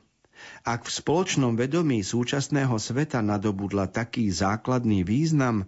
ak 0.67 0.83
v 0.83 0.91
spoločnom 0.91 1.55
vedomí 1.55 2.03
súčasného 2.03 2.75
sveta 2.75 3.23
nadobudla 3.23 3.87
taký 3.87 4.27
základný 4.27 5.07
význam, 5.07 5.63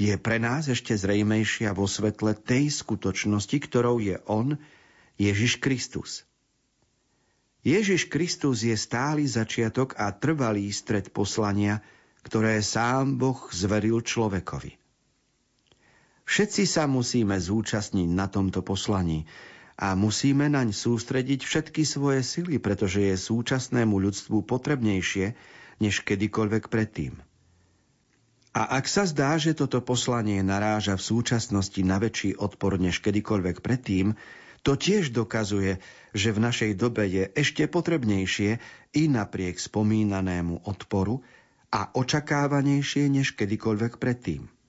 je 0.00 0.16
pre 0.16 0.40
nás 0.40 0.64
ešte 0.64 0.96
zrejmejšia 0.96 1.76
vo 1.76 1.84
svetle 1.84 2.32
tej 2.32 2.72
skutočnosti, 2.72 3.56
ktorou 3.60 4.00
je 4.00 4.16
On, 4.24 4.56
Ježiš 5.20 5.60
Kristus. 5.60 6.24
Ježiš 7.60 8.08
Kristus 8.08 8.64
je 8.64 8.72
stály 8.72 9.28
začiatok 9.28 9.92
a 10.00 10.08
trvalý 10.16 10.72
stred 10.72 11.12
poslania, 11.12 11.84
ktoré 12.24 12.64
sám 12.64 13.20
Boh 13.20 13.36
zveril 13.52 14.00
človekovi. 14.00 14.79
Všetci 16.30 16.62
sa 16.62 16.86
musíme 16.86 17.34
zúčastniť 17.34 18.06
na 18.06 18.30
tomto 18.30 18.62
poslaní 18.62 19.26
a 19.74 19.98
musíme 19.98 20.46
naň 20.46 20.70
sústrediť 20.70 21.42
všetky 21.42 21.82
svoje 21.82 22.22
sily, 22.22 22.62
pretože 22.62 23.02
je 23.02 23.18
súčasnému 23.18 23.98
ľudstvu 23.98 24.46
potrebnejšie 24.46 25.34
než 25.82 26.06
kedykoľvek 26.06 26.70
predtým. 26.70 27.18
A 28.54 28.62
ak 28.78 28.86
sa 28.86 29.10
zdá, 29.10 29.34
že 29.42 29.58
toto 29.58 29.82
poslanie 29.82 30.38
naráža 30.46 30.94
v 30.94 31.02
súčasnosti 31.02 31.82
na 31.82 31.98
väčší 31.98 32.38
odpor 32.38 32.78
než 32.78 33.02
kedykoľvek 33.02 33.58
predtým, 33.58 34.14
to 34.62 34.78
tiež 34.78 35.10
dokazuje, 35.10 35.82
že 36.14 36.30
v 36.30 36.42
našej 36.46 36.72
dobe 36.78 37.10
je 37.10 37.26
ešte 37.34 37.66
potrebnejšie 37.66 38.62
i 38.94 39.02
napriek 39.10 39.58
spomínanému 39.58 40.62
odporu 40.62 41.26
a 41.74 41.90
očakávanejšie 41.90 43.10
než 43.10 43.34
kedykoľvek 43.34 43.98
predtým. 43.98 44.59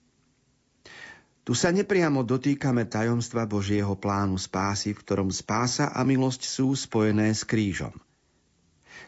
Tu 1.41 1.57
sa 1.57 1.73
nepriamo 1.73 2.21
dotýkame 2.21 2.85
tajomstva 2.85 3.49
Božieho 3.49 3.97
plánu 3.97 4.37
spásy, 4.37 4.93
v 4.93 5.01
ktorom 5.01 5.33
spása 5.33 5.89
a 5.89 6.05
milosť 6.05 6.45
sú 6.45 6.77
spojené 6.77 7.33
s 7.33 7.41
krížom. 7.41 7.97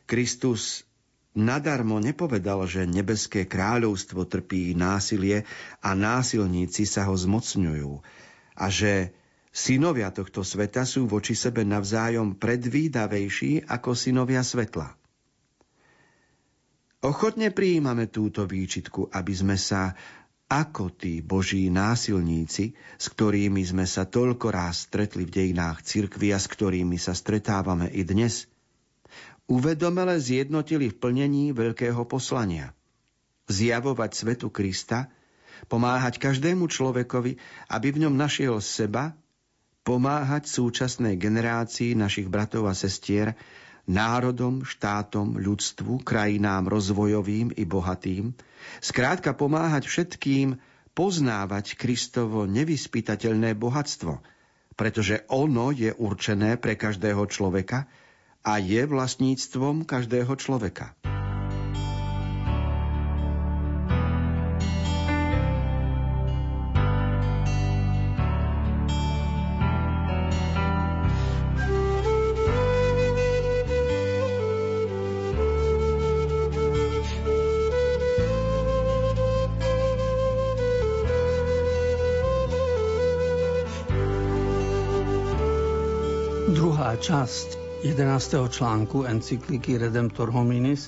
Kristus 0.10 0.82
nadarmo 1.38 2.02
nepovedal, 2.02 2.66
že 2.66 2.90
nebeské 2.90 3.46
kráľovstvo 3.46 4.26
trpí 4.26 4.74
násilie 4.74 5.46
a 5.86 5.94
násilníci 5.94 6.90
sa 6.90 7.06
ho 7.06 7.14
zmocňujú 7.14 8.02
a 8.58 8.66
že 8.70 9.14
synovia 9.54 10.10
tohto 10.10 10.42
sveta 10.42 10.86
sú 10.90 11.06
voči 11.06 11.38
sebe 11.38 11.62
navzájom 11.62 12.38
predvídavejší 12.38 13.70
ako 13.70 13.94
synovia 13.94 14.42
svetla. 14.42 14.98
Ochotne 17.04 17.52
prijímame 17.52 18.08
túto 18.08 18.48
výčitku, 18.48 19.12
aby 19.12 19.34
sme 19.36 19.60
sa 19.60 19.92
ako 20.54 20.94
tí 20.94 21.26
boží 21.26 21.74
násilníci, 21.74 22.78
s 22.78 23.06
ktorými 23.10 23.66
sme 23.66 23.90
sa 23.90 24.06
toľko 24.06 24.54
ráz 24.54 24.86
stretli 24.86 25.26
v 25.26 25.34
dejinách 25.34 25.82
cirkvi 25.82 26.30
a 26.30 26.38
s 26.38 26.46
ktorými 26.46 27.02
sa 27.02 27.18
stretávame 27.18 27.90
i 27.90 28.06
dnes, 28.06 28.46
uvedomele 29.50 30.22
zjednotili 30.22 30.94
v 30.94 31.00
plnení 31.02 31.58
veľkého 31.58 32.06
poslania. 32.06 32.78
Zjavovať 33.50 34.12
svetu 34.14 34.54
Krista, 34.54 35.10
pomáhať 35.66 36.22
každému 36.22 36.70
človekovi, 36.70 37.42
aby 37.74 37.88
v 37.90 38.06
ňom 38.06 38.14
našiel 38.14 38.62
seba, 38.62 39.18
pomáhať 39.82 40.48
súčasnej 40.48 41.18
generácii 41.18 41.98
našich 41.98 42.30
bratov 42.30 42.70
a 42.70 42.78
sestier, 42.78 43.34
národom, 43.90 44.64
štátom, 44.64 45.36
ľudstvu, 45.36 46.04
krajinám 46.08 46.72
rozvojovým 46.72 47.52
i 47.56 47.64
bohatým, 47.68 48.32
skrátka 48.80 49.36
pomáhať 49.36 49.88
všetkým 49.88 50.56
poznávať 50.94 51.76
Kristovo 51.76 52.48
nevyspytateľné 52.48 53.58
bohatstvo, 53.58 54.22
pretože 54.80 55.26
ono 55.30 55.74
je 55.74 55.92
určené 55.94 56.56
pre 56.56 56.80
každého 56.80 57.28
človeka 57.28 57.90
a 58.44 58.60
je 58.60 58.84
vlastníctvom 58.88 59.84
každého 59.84 60.34
človeka. 60.40 61.13
Časť 87.04 87.84
11. 87.84 88.48
článku 88.48 89.04
encykliky 89.04 89.76
Redemptor 89.76 90.32
Hominis 90.32 90.88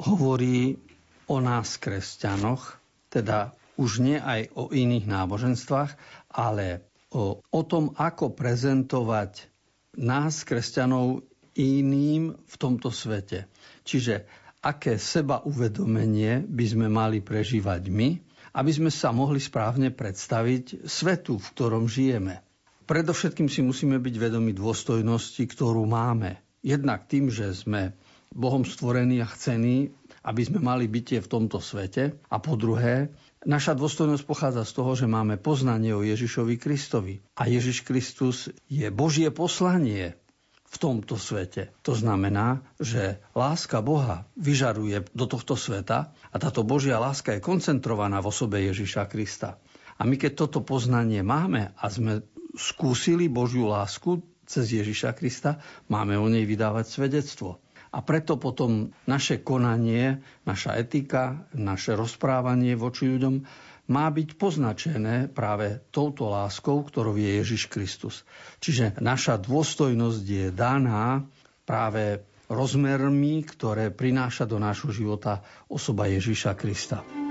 hovorí 0.00 0.80
o 1.28 1.36
nás 1.36 1.76
kresťanoch, 1.76 2.80
teda 3.12 3.52
už 3.76 4.00
nie 4.00 4.16
aj 4.16 4.56
o 4.56 4.72
iných 4.72 5.04
náboženstvách, 5.04 6.00
ale 6.32 6.88
o, 7.12 7.44
o 7.44 7.60
tom, 7.68 7.92
ako 7.92 8.32
prezentovať 8.32 9.52
nás, 10.00 10.48
kresťanov, 10.48 11.28
iným 11.60 12.32
v 12.32 12.54
tomto 12.56 12.88
svete. 12.88 13.52
Čiže 13.84 14.24
aké 14.64 14.96
seba 14.96 15.44
uvedomenie 15.44 16.40
by 16.40 16.64
sme 16.64 16.88
mali 16.88 17.20
prežívať 17.20 17.84
my, 17.92 18.16
aby 18.56 18.70
sme 18.72 18.88
sa 18.88 19.12
mohli 19.12 19.44
správne 19.44 19.92
predstaviť 19.92 20.88
svetu, 20.88 21.36
v 21.36 21.46
ktorom 21.52 21.84
žijeme. 21.84 22.40
Predovšetkým 22.82 23.46
si 23.46 23.62
musíme 23.62 23.98
byť 23.98 24.14
vedomi 24.18 24.50
dôstojnosti, 24.52 25.42
ktorú 25.46 25.86
máme. 25.86 26.42
Jednak 26.62 27.10
tým, 27.10 27.30
že 27.30 27.54
sme 27.54 27.94
Bohom 28.32 28.64
stvorení 28.64 29.20
a 29.20 29.28
chcení, 29.28 29.92
aby 30.22 30.42
sme 30.46 30.62
mali 30.62 30.86
bytie 30.86 31.18
v 31.18 31.30
tomto 31.30 31.58
svete. 31.58 32.16
A 32.30 32.38
po 32.38 32.54
druhé, 32.54 33.10
naša 33.42 33.74
dôstojnosť 33.74 34.24
pochádza 34.24 34.62
z 34.62 34.72
toho, 34.78 34.92
že 34.94 35.10
máme 35.10 35.36
poznanie 35.36 35.92
o 35.92 36.06
Ježišovi 36.06 36.54
Kristovi. 36.56 37.20
A 37.36 37.50
Ježiš 37.50 37.82
Kristus 37.82 38.48
je 38.70 38.88
Božie 38.88 39.28
poslanie 39.34 40.14
v 40.72 40.76
tomto 40.80 41.20
svete. 41.20 41.68
To 41.84 41.92
znamená, 41.92 42.64
že 42.80 43.20
láska 43.36 43.84
Boha 43.84 44.24
vyžaruje 44.40 45.04
do 45.12 45.28
tohto 45.28 45.52
sveta 45.52 46.16
a 46.32 46.36
táto 46.40 46.64
Božia 46.64 46.96
láska 46.96 47.36
je 47.36 47.44
koncentrovaná 47.44 48.24
v 48.24 48.30
osobe 48.32 48.56
Ježiša 48.64 49.04
Krista. 49.12 49.60
A 50.00 50.08
my 50.08 50.16
keď 50.16 50.46
toto 50.46 50.64
poznanie 50.64 51.20
máme 51.20 51.76
a 51.76 51.84
sme 51.92 52.24
skúsili 52.56 53.28
Božiu 53.28 53.68
lásku 53.68 54.20
cez 54.44 54.72
Ježiša 54.72 55.16
Krista, 55.16 55.62
máme 55.88 56.18
o 56.20 56.28
nej 56.28 56.44
vydávať 56.44 56.86
svedectvo. 56.88 57.62
A 57.92 58.00
preto 58.00 58.40
potom 58.40 58.88
naše 59.04 59.44
konanie, 59.44 60.24
naša 60.48 60.80
etika, 60.80 61.44
naše 61.52 61.92
rozprávanie 61.92 62.72
voči 62.72 63.04
ľuďom 63.04 63.44
má 63.92 64.08
byť 64.08 64.28
poznačené 64.40 65.28
práve 65.28 65.84
touto 65.92 66.32
láskou, 66.32 66.80
ktorou 66.80 67.20
je 67.20 67.44
Ježiš 67.44 67.68
Kristus. 67.68 68.24
Čiže 68.64 68.96
naša 69.04 69.36
dôstojnosť 69.36 70.24
je 70.24 70.46
daná 70.48 71.28
práve 71.68 72.24
rozmermi, 72.48 73.44
ktoré 73.44 73.92
prináša 73.92 74.48
do 74.48 74.56
nášho 74.56 74.88
života 74.88 75.44
osoba 75.68 76.08
Ježiša 76.08 76.56
Krista. 76.56 77.21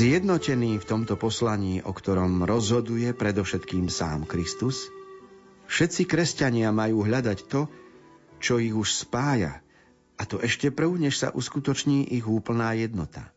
Zjednotený 0.00 0.80
v 0.80 0.88
tomto 0.88 1.20
poslaní, 1.20 1.84
o 1.84 1.92
ktorom 1.92 2.48
rozhoduje 2.48 3.12
predovšetkým 3.12 3.92
sám 3.92 4.24
Kristus, 4.24 4.88
všetci 5.68 6.08
kresťania 6.08 6.72
majú 6.72 7.04
hľadať 7.04 7.44
to, 7.44 7.68
čo 8.40 8.56
ich 8.56 8.72
už 8.72 8.96
spája, 8.96 9.60
a 10.16 10.24
to 10.24 10.40
ešte 10.40 10.72
prv, 10.72 10.96
než 10.96 11.20
sa 11.20 11.28
uskutoční 11.36 12.16
ich 12.16 12.24
úplná 12.24 12.72
jednota. 12.80 13.28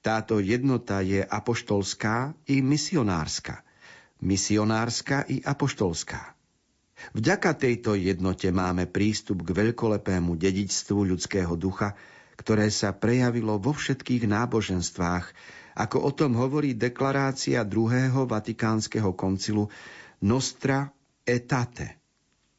Táto 0.00 0.40
jednota 0.40 1.04
je 1.04 1.20
apoštolská 1.20 2.32
i 2.48 2.64
misionárska, 2.64 3.60
misionárska 4.24 5.28
i 5.28 5.44
apoštolská. 5.44 6.32
Vďaka 7.12 7.52
tejto 7.60 7.92
jednote 7.92 8.48
máme 8.56 8.88
prístup 8.88 9.44
k 9.44 9.52
veľkolepému 9.52 10.32
dedičstvu 10.32 11.12
ľudského 11.12 11.52
ducha, 11.60 11.92
ktoré 12.40 12.72
sa 12.72 12.96
prejavilo 12.96 13.60
vo 13.60 13.76
všetkých 13.76 14.24
náboženstvách, 14.24 15.57
ako 15.78 15.98
o 16.02 16.10
tom 16.10 16.34
hovorí 16.34 16.74
deklarácia 16.74 17.62
druhého 17.62 18.26
vatikánskeho 18.26 19.14
koncilu 19.14 19.70
Nostra 20.26 20.90
etate. 21.22 22.02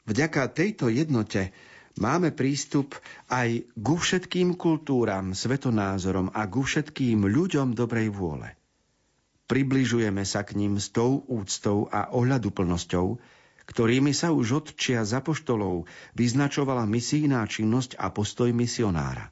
Vďaka 0.08 0.48
tejto 0.56 0.88
jednote 0.88 1.52
máme 2.00 2.32
prístup 2.32 2.96
aj 3.28 3.68
ku 3.76 4.00
všetkým 4.00 4.56
kultúram, 4.56 5.36
svetonázorom 5.36 6.32
a 6.32 6.48
ku 6.48 6.64
všetkým 6.64 7.28
ľuďom 7.28 7.76
dobrej 7.76 8.08
vôle. 8.16 8.56
Približujeme 9.52 10.24
sa 10.24 10.48
k 10.48 10.56
ním 10.56 10.80
s 10.80 10.94
tou 10.94 11.26
úctou 11.28 11.92
a 11.92 12.14
ohľaduplnosťou, 12.16 13.20
ktorými 13.68 14.16
sa 14.16 14.32
už 14.34 14.48
od 14.64 14.68
čia 14.80 15.04
za 15.04 15.20
poštolov 15.20 15.86
vyznačovala 16.16 16.88
misijná 16.88 17.44
činnosť 17.46 18.00
a 18.00 18.10
postoj 18.10 18.50
misionára. 18.56 19.30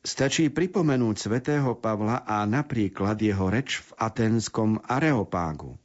Stačí 0.00 0.48
pripomenúť 0.48 1.28
svätého 1.28 1.76
Pavla 1.76 2.24
a 2.24 2.48
napríklad 2.48 3.20
jeho 3.20 3.52
reč 3.52 3.84
v 3.84 4.00
aténskom 4.00 4.80
Areopágu. 4.88 5.76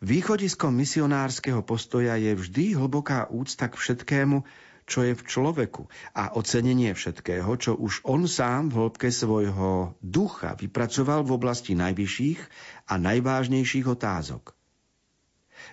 Východiskom 0.00 0.72
misionárskeho 0.72 1.60
postoja 1.60 2.16
je 2.16 2.32
vždy 2.32 2.72
hlboká 2.72 3.28
úcta 3.28 3.68
k 3.68 3.76
všetkému, 3.76 4.48
čo 4.88 5.04
je 5.04 5.12
v 5.12 5.22
človeku 5.28 5.92
a 6.16 6.32
ocenenie 6.40 6.96
všetkého, 6.96 7.52
čo 7.60 7.76
už 7.76 8.00
on 8.08 8.24
sám 8.24 8.72
v 8.72 8.80
hĺbke 8.80 9.12
svojho 9.12 9.92
ducha 10.00 10.56
vypracoval 10.56 11.28
v 11.28 11.36
oblasti 11.36 11.76
najvyšších 11.76 12.40
a 12.88 12.96
najvážnejších 12.96 13.92
otázok. 13.92 14.56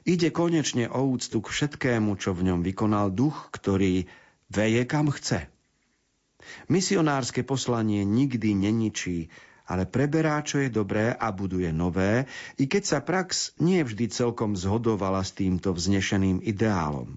Ide 0.04 0.36
konečne 0.36 0.92
o 0.92 1.08
úctu 1.08 1.40
k 1.40 1.48
všetkému, 1.48 2.20
čo 2.20 2.36
v 2.36 2.52
ňom 2.52 2.68
vykonal 2.68 3.16
duch, 3.16 3.48
ktorý 3.56 4.12
veje 4.52 4.84
kam 4.84 5.08
chce– 5.08 5.48
Misionárske 6.68 7.42
poslanie 7.48 8.04
nikdy 8.04 8.54
neničí, 8.54 9.32
ale 9.70 9.86
preberá, 9.86 10.42
čo 10.42 10.60
je 10.60 10.74
dobré 10.74 11.14
a 11.14 11.30
buduje 11.30 11.70
nové, 11.70 12.28
i 12.58 12.66
keď 12.66 12.84
sa 12.84 13.00
prax 13.00 13.54
nie 13.62 13.86
vždy 13.86 14.10
celkom 14.10 14.58
zhodovala 14.58 15.24
s 15.24 15.32
týmto 15.34 15.72
vznešeným 15.72 16.42
ideálom. 16.44 17.16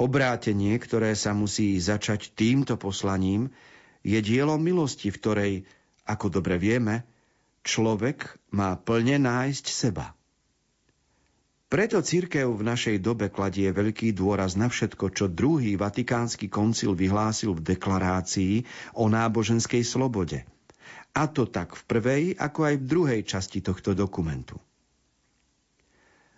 Obrátenie, 0.00 0.76
ktoré 0.80 1.12
sa 1.18 1.36
musí 1.36 1.76
začať 1.82 2.32
týmto 2.32 2.80
poslaním, 2.80 3.52
je 4.06 4.16
dielom 4.22 4.62
milosti, 4.62 5.10
v 5.10 5.18
ktorej, 5.20 5.54
ako 6.06 6.40
dobre 6.40 6.56
vieme, 6.56 7.04
človek 7.66 8.40
má 8.54 8.78
plne 8.80 9.20
nájsť 9.20 9.66
seba. 9.68 10.15
Preto 11.66 11.98
církev 11.98 12.46
v 12.46 12.62
našej 12.62 13.02
dobe 13.02 13.26
kladie 13.26 13.66
veľký 13.74 14.14
dôraz 14.14 14.54
na 14.54 14.70
všetko, 14.70 15.10
čo 15.10 15.26
druhý 15.26 15.74
vatikánsky 15.74 16.46
koncil 16.46 16.94
vyhlásil 16.94 17.58
v 17.58 17.74
deklarácii 17.74 18.54
o 18.94 19.10
náboženskej 19.10 19.82
slobode. 19.82 20.46
A 21.10 21.26
to 21.26 21.50
tak 21.50 21.74
v 21.74 21.82
prvej, 21.90 22.22
ako 22.38 22.70
aj 22.70 22.74
v 22.78 22.84
druhej 22.86 23.20
časti 23.26 23.58
tohto 23.66 23.98
dokumentu. 23.98 24.62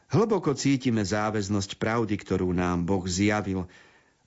Hlboko 0.09 0.57
cítime 0.57 1.05
záväznosť 1.05 1.77
pravdy, 1.77 2.17
ktorú 2.17 2.49
nám 2.57 2.89
Boh 2.89 3.05
zjavil. 3.05 3.69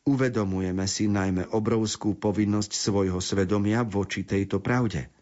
Uvedomujeme 0.06 0.86
si 0.86 1.10
najmä 1.10 1.50
obrovskú 1.50 2.14
povinnosť 2.14 2.78
svojho 2.78 3.18
svedomia 3.18 3.82
voči 3.82 4.22
tejto 4.22 4.62
pravde– 4.62 5.10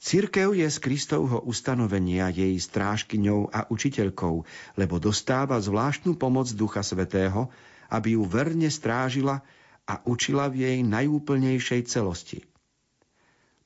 Cirkev 0.00 0.56
je 0.56 0.66
z 0.66 0.78
Kristovho 0.80 1.44
ustanovenia 1.44 2.32
jej 2.32 2.56
strážkyňou 2.56 3.52
a 3.52 3.68
učiteľkou, 3.68 4.34
lebo 4.80 4.94
dostáva 4.96 5.60
zvláštnu 5.60 6.16
pomoc 6.16 6.48
Ducha 6.52 6.80
Svetého, 6.80 7.52
aby 7.90 8.14
ju 8.16 8.22
verne 8.24 8.70
strážila 8.70 9.42
a 9.84 9.98
učila 10.06 10.46
v 10.46 10.66
jej 10.66 10.78
najúplnejšej 10.86 11.80
celosti. 11.90 12.46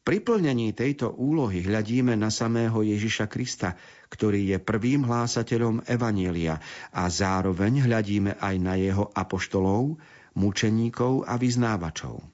Pri 0.04 0.20
plnení 0.20 0.76
tejto 0.76 1.16
úlohy 1.16 1.64
hľadíme 1.64 2.12
na 2.12 2.28
samého 2.28 2.84
Ježiša 2.84 3.24
Krista, 3.24 3.72
ktorý 4.12 4.52
je 4.52 4.58
prvým 4.60 5.08
hlásateľom 5.08 5.88
Evanielia 5.88 6.60
a 6.92 7.08
zároveň 7.08 7.88
hľadíme 7.88 8.36
aj 8.36 8.54
na 8.60 8.76
jeho 8.76 9.08
apoštolov, 9.16 9.96
mučeníkov 10.36 11.24
a 11.24 11.40
vyznávačov. 11.40 12.33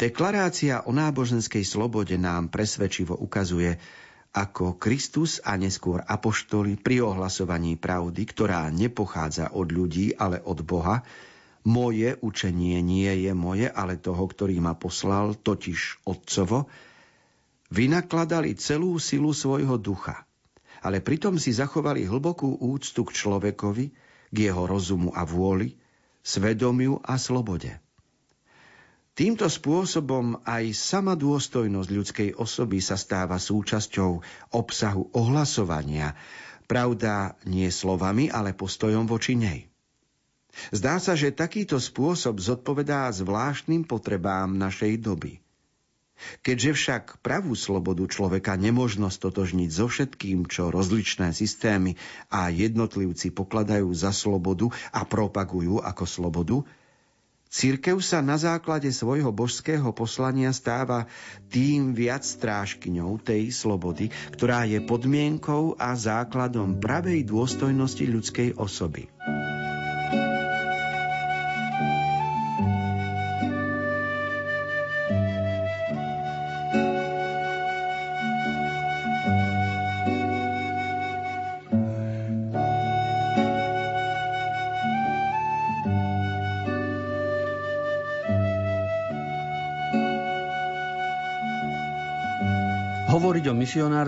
Deklarácia 0.00 0.88
o 0.88 0.96
náboženskej 0.96 1.60
slobode 1.60 2.16
nám 2.16 2.48
presvedčivo 2.48 3.12
ukazuje, 3.20 3.76
ako 4.32 4.80
Kristus 4.80 5.44
a 5.44 5.60
neskôr 5.60 6.00
apoštoli 6.00 6.80
pri 6.80 7.04
ohlasovaní 7.04 7.76
pravdy, 7.76 8.24
ktorá 8.24 8.64
nepochádza 8.72 9.52
od 9.52 9.68
ľudí, 9.68 10.16
ale 10.16 10.40
od 10.40 10.64
Boha, 10.64 11.04
moje 11.68 12.16
učenie 12.16 12.80
nie 12.80 13.12
je 13.28 13.36
moje, 13.36 13.68
ale 13.68 14.00
toho, 14.00 14.24
ktorý 14.24 14.56
ma 14.64 14.72
poslal, 14.72 15.36
totiž 15.36 16.08
Otcovo, 16.08 16.72
vynakladali 17.68 18.56
celú 18.56 18.96
silu 18.96 19.36
svojho 19.36 19.76
ducha, 19.76 20.24
ale 20.80 21.04
pritom 21.04 21.36
si 21.36 21.52
zachovali 21.52 22.08
hlbokú 22.08 22.56
úctu 22.56 23.04
k 23.04 23.12
človekovi, 23.12 23.92
k 24.32 24.36
jeho 24.48 24.64
rozumu 24.64 25.12
a 25.12 25.28
vôli, 25.28 25.76
svedomiu 26.24 27.04
a 27.04 27.20
slobode. 27.20 27.89
Týmto 29.18 29.50
spôsobom 29.50 30.38
aj 30.46 30.70
sama 30.72 31.18
dôstojnosť 31.18 31.90
ľudskej 31.90 32.30
osoby 32.38 32.78
sa 32.78 32.94
stáva 32.94 33.36
súčasťou 33.36 34.22
obsahu 34.54 35.10
ohlasovania, 35.12 36.14
pravda 36.70 37.34
nie 37.44 37.66
slovami, 37.68 38.30
ale 38.30 38.54
postojom 38.54 39.10
voči 39.10 39.34
nej. 39.34 39.70
Zdá 40.70 40.98
sa, 40.98 41.14
že 41.14 41.34
takýto 41.34 41.78
spôsob 41.78 42.38
zodpovedá 42.38 43.10
zvláštnym 43.10 43.86
potrebám 43.86 44.54
našej 44.54 45.02
doby. 45.02 45.42
Keďže 46.44 46.70
však 46.76 47.04
pravú 47.24 47.56
slobodu 47.56 48.04
človeka 48.04 48.52
nemožno 48.52 49.08
stotožniť 49.08 49.70
so 49.72 49.88
všetkým, 49.88 50.44
čo 50.52 50.68
rozličné 50.68 51.32
systémy 51.32 51.96
a 52.28 52.52
jednotlivci 52.52 53.32
pokladajú 53.32 53.88
za 53.96 54.12
slobodu 54.12 54.68
a 54.92 55.08
propagujú 55.08 55.80
ako 55.80 56.04
slobodu, 56.04 56.56
Církev 57.50 57.98
sa 57.98 58.22
na 58.22 58.38
základe 58.38 58.86
svojho 58.94 59.34
božského 59.34 59.90
poslania 59.90 60.54
stáva 60.54 61.10
tým 61.50 61.90
viac 61.98 62.22
strážkyňou 62.22 63.18
tej 63.18 63.50
slobody, 63.50 64.06
ktorá 64.38 64.70
je 64.70 64.78
podmienkou 64.78 65.74
a 65.74 65.98
základom 65.98 66.78
pravej 66.78 67.26
dôstojnosti 67.26 68.06
ľudskej 68.06 68.48
osoby. 68.54 69.10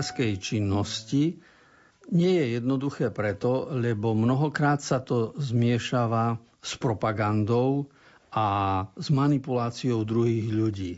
Misionárskej 0.03 0.35
činnosti 0.35 1.39
nie 2.11 2.35
je 2.35 2.59
jednoduché 2.59 3.07
preto, 3.15 3.71
lebo 3.71 4.11
mnohokrát 4.11 4.83
sa 4.83 4.99
to 4.99 5.31
zmiešava 5.39 6.35
s 6.59 6.75
propagandou 6.75 7.87
a 8.27 8.47
s 8.99 9.07
manipuláciou 9.07 10.03
druhých 10.03 10.51
ľudí. 10.51 10.93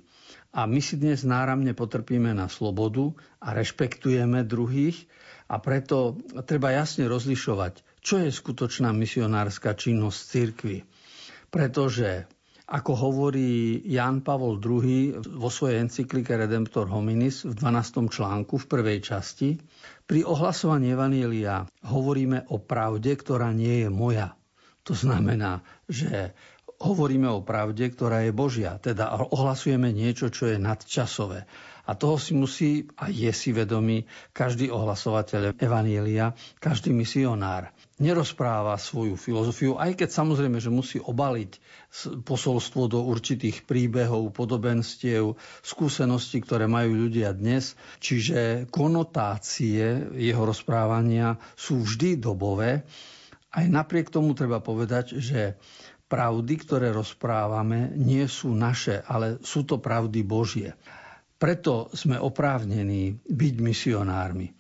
A 0.57 0.65
my 0.65 0.81
si 0.81 0.97
dnes 0.97 1.21
náramne 1.21 1.77
potrpíme 1.77 2.33
na 2.33 2.49
slobodu 2.49 3.13
a 3.37 3.53
rešpektujeme 3.53 4.41
druhých 4.41 5.05
a 5.45 5.61
preto 5.61 6.17
treba 6.49 6.73
jasne 6.73 7.05
rozlišovať, 7.05 7.85
čo 8.01 8.17
je 8.17 8.33
skutočná 8.33 8.89
misionárska 8.89 9.77
činnosť 9.77 10.17
cirkvy. 10.25 10.81
Pretože 11.53 12.25
ako 12.65 12.91
hovorí 12.97 13.77
Jan 13.85 14.25
Pavol 14.25 14.57
II 14.57 15.21
vo 15.37 15.49
svojej 15.53 15.85
encyklike 15.85 16.33
Redemptor 16.33 16.89
Hominis 16.89 17.45
v 17.45 17.53
12. 17.53 18.09
článku 18.09 18.57
v 18.57 18.65
prvej 18.65 18.99
časti, 19.05 19.53
pri 20.05 20.25
ohlasovaní 20.25 20.93
Evanielia 20.93 21.65
hovoríme 21.85 22.49
o 22.49 22.57
pravde, 22.57 23.13
ktorá 23.13 23.53
nie 23.53 23.85
je 23.85 23.89
moja. 23.93 24.33
To 24.85 24.97
znamená, 24.97 25.61
že 25.85 26.33
hovoríme 26.81 27.29
o 27.29 27.45
pravde, 27.45 27.85
ktorá 27.89 28.25
je 28.25 28.33
Božia, 28.33 28.77
teda 28.81 29.13
ohlasujeme 29.13 29.93
niečo, 29.93 30.33
čo 30.33 30.49
je 30.49 30.57
nadčasové. 30.57 31.45
A 31.85 31.93
toho 31.93 32.17
si 32.17 32.33
musí 32.33 32.89
a 32.97 33.13
je 33.13 33.29
si 33.29 33.53
vedomý 33.53 34.09
každý 34.33 34.73
ohlasovateľ 34.73 35.53
Evanielia, 35.61 36.33
každý 36.57 36.89
misionár. 36.89 37.69
Nerozpráva 37.95 38.75
svoju 38.75 39.15
filozofiu, 39.15 39.79
aj 39.79 39.95
keď 39.95 40.09
samozrejme, 40.11 40.59
že 40.59 40.67
musí 40.67 40.99
obaliť 40.99 41.51
posolstvo 42.27 42.91
do 42.91 42.99
určitých 43.07 43.63
príbehov, 43.63 44.35
podobenstiev, 44.35 45.39
skúseností, 45.63 46.43
ktoré 46.43 46.67
majú 46.67 47.07
ľudia 47.07 47.31
dnes. 47.31 47.79
Čiže 48.03 48.67
konotácie 48.67 50.11
jeho 50.11 50.43
rozprávania 50.43 51.39
sú 51.55 51.87
vždy 51.87 52.19
dobové. 52.19 52.83
Aj 53.55 53.63
napriek 53.63 54.11
tomu 54.11 54.35
treba 54.35 54.59
povedať, 54.59 55.15
že 55.15 55.55
pravdy, 56.11 56.53
ktoré 56.67 56.91
rozprávame, 56.91 57.95
nie 57.95 58.27
sú 58.27 58.51
naše, 58.51 59.07
ale 59.07 59.39
sú 59.39 59.63
to 59.63 59.79
pravdy 59.79 60.19
Božie. 60.19 60.75
Preto 61.39 61.91
sme 61.95 62.19
oprávnení 62.19 63.23
byť 63.23 63.55
misionármi. 63.59 64.51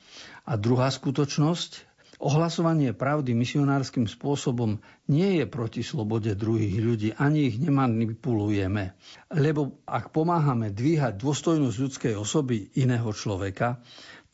A 0.45 0.59
druhá 0.59 0.91
skutočnosť, 0.91 1.84
ohlasovanie 2.19 2.95
pravdy 2.95 3.35
misionárskym 3.35 4.07
spôsobom 4.07 4.79
nie 5.11 5.41
je 5.41 5.45
proti 5.47 5.81
slobode 5.83 6.31
druhých 6.35 6.75
ľudí, 6.79 7.09
ani 7.15 7.51
ich 7.51 7.57
nemanipulujeme. 7.59 8.95
Lebo 9.35 9.83
ak 9.83 10.15
pomáhame 10.15 10.71
dvíhať 10.71 11.19
dôstojnosť 11.19 11.77
ľudskej 11.77 12.13
osoby 12.15 12.71
iného 12.79 13.09
človeka, 13.11 13.83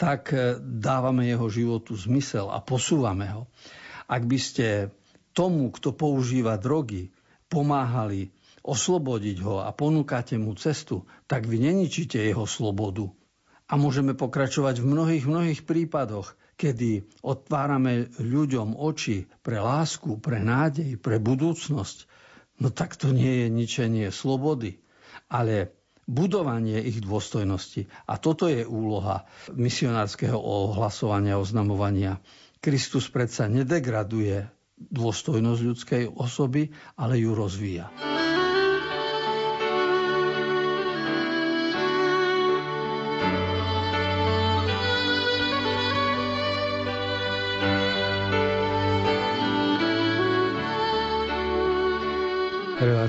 tak 0.01 0.33
eh, 0.33 0.57
dávame 0.59 1.29
jeho 1.29 1.45
životu 1.49 1.93
zmysel 1.93 2.49
a 2.49 2.61
posúvame 2.61 3.29
ho. 3.29 3.45
Ak 4.09 4.25
by 4.27 4.39
ste 4.41 4.91
tomu, 5.31 5.71
kto 5.71 5.95
používa 5.95 6.59
drogy, 6.59 7.13
pomáhali 7.47 8.31
oslobodiť 8.61 9.37
ho 9.41 9.63
a 9.63 9.73
ponúkate 9.73 10.37
mu 10.37 10.53
cestu, 10.53 11.07
tak 11.25 11.49
vy 11.49 11.57
neničíte 11.57 12.21
jeho 12.21 12.45
slobodu. 12.45 13.09
A 13.71 13.79
môžeme 13.79 14.11
pokračovať 14.13 14.83
v 14.83 14.89
mnohých, 14.91 15.25
mnohých 15.25 15.61
prípadoch, 15.63 16.35
kedy 16.61 17.09
otvárame 17.25 18.13
ľuďom 18.21 18.77
oči 18.77 19.25
pre 19.41 19.57
lásku, 19.57 20.21
pre 20.21 20.37
nádej, 20.37 21.01
pre 21.01 21.17
budúcnosť. 21.17 22.05
No 22.61 22.69
tak 22.69 22.93
to 23.01 23.09
nie 23.09 23.41
je 23.41 23.47
ničenie 23.49 24.07
slobody, 24.13 24.77
ale 25.25 25.73
budovanie 26.05 26.77
ich 26.85 27.01
dôstojnosti. 27.01 27.89
A 28.05 28.21
toto 28.21 28.45
je 28.45 28.61
úloha 28.61 29.25
misionárskeho 29.49 30.37
ohlasovania, 30.37 31.41
oznamovania. 31.41 32.21
Kristus 32.61 33.09
predsa 33.09 33.49
nedegraduje 33.49 34.45
dôstojnosť 34.77 35.61
ľudskej 35.65 36.03
osoby, 36.13 36.69
ale 36.93 37.17
ju 37.17 37.33
rozvíja. 37.33 37.89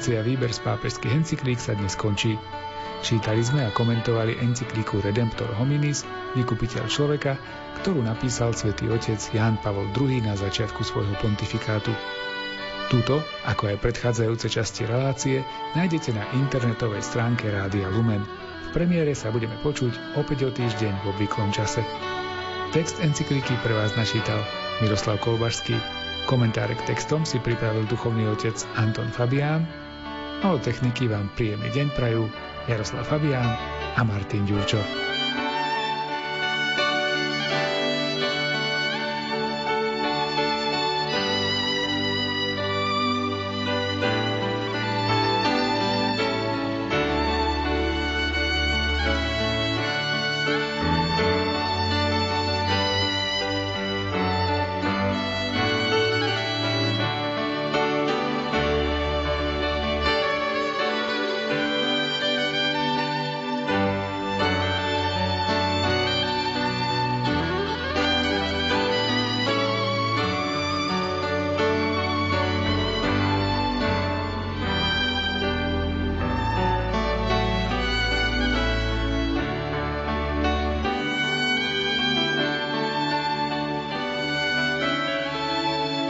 Relácia 0.03 0.27
Výber 0.27 0.51
z 0.51 0.67
pápežských 0.67 1.15
encyklík 1.15 1.63
sa 1.63 1.79
dnes 1.79 1.95
končí. 1.95 2.35
Čítali 3.07 3.39
sme 3.39 3.63
a 3.63 3.71
komentovali 3.71 4.35
encyklíku 4.35 4.99
Redemptor 4.99 5.47
hominis, 5.55 6.03
vykupiteľ 6.35 6.91
človeka, 6.91 7.39
ktorú 7.79 8.03
napísal 8.03 8.51
svätý 8.51 8.91
otec 8.91 9.23
Ján 9.31 9.63
Pavol 9.63 9.87
II 9.95 10.27
na 10.27 10.35
začiatku 10.35 10.83
svojho 10.83 11.15
pontifikátu. 11.23 11.95
Túto, 12.91 13.23
ako 13.47 13.71
aj 13.71 13.79
predchádzajúce 13.79 14.51
časti 14.51 14.91
relácie, 14.91 15.47
nájdete 15.79 16.11
na 16.19 16.27
internetovej 16.35 17.07
stránke 17.07 17.47
Rádia 17.55 17.87
Lumen. 17.87 18.27
V 18.27 18.69
premiére 18.75 19.15
sa 19.15 19.31
budeme 19.31 19.55
počuť 19.63 20.19
opäť 20.19 20.39
o 20.43 20.51
týždeň 20.51 20.99
v 20.99 21.15
obvyklom 21.15 21.55
čase. 21.55 21.79
Text 22.75 22.99
encyklíky 22.99 23.55
pre 23.63 23.79
vás 23.79 23.95
načítal 23.95 24.43
Miroslav 24.83 25.23
Kolbašský, 25.23 25.79
Komentáre 26.27 26.79
k 26.79 26.87
textom 26.91 27.27
si 27.27 27.43
pripravil 27.43 27.83
duchovný 27.91 28.31
otec 28.31 28.55
Anton 28.79 29.11
Fabián 29.11 29.82
techniky 30.59 31.07
vám 31.07 31.31
príjemný 31.39 31.71
deň 31.71 31.95
prajú 31.95 32.27
Jaroslav 32.67 33.07
Fabián 33.07 33.47
a 33.95 34.03
Martin 34.03 34.43
Ďurčo. 34.43 35.22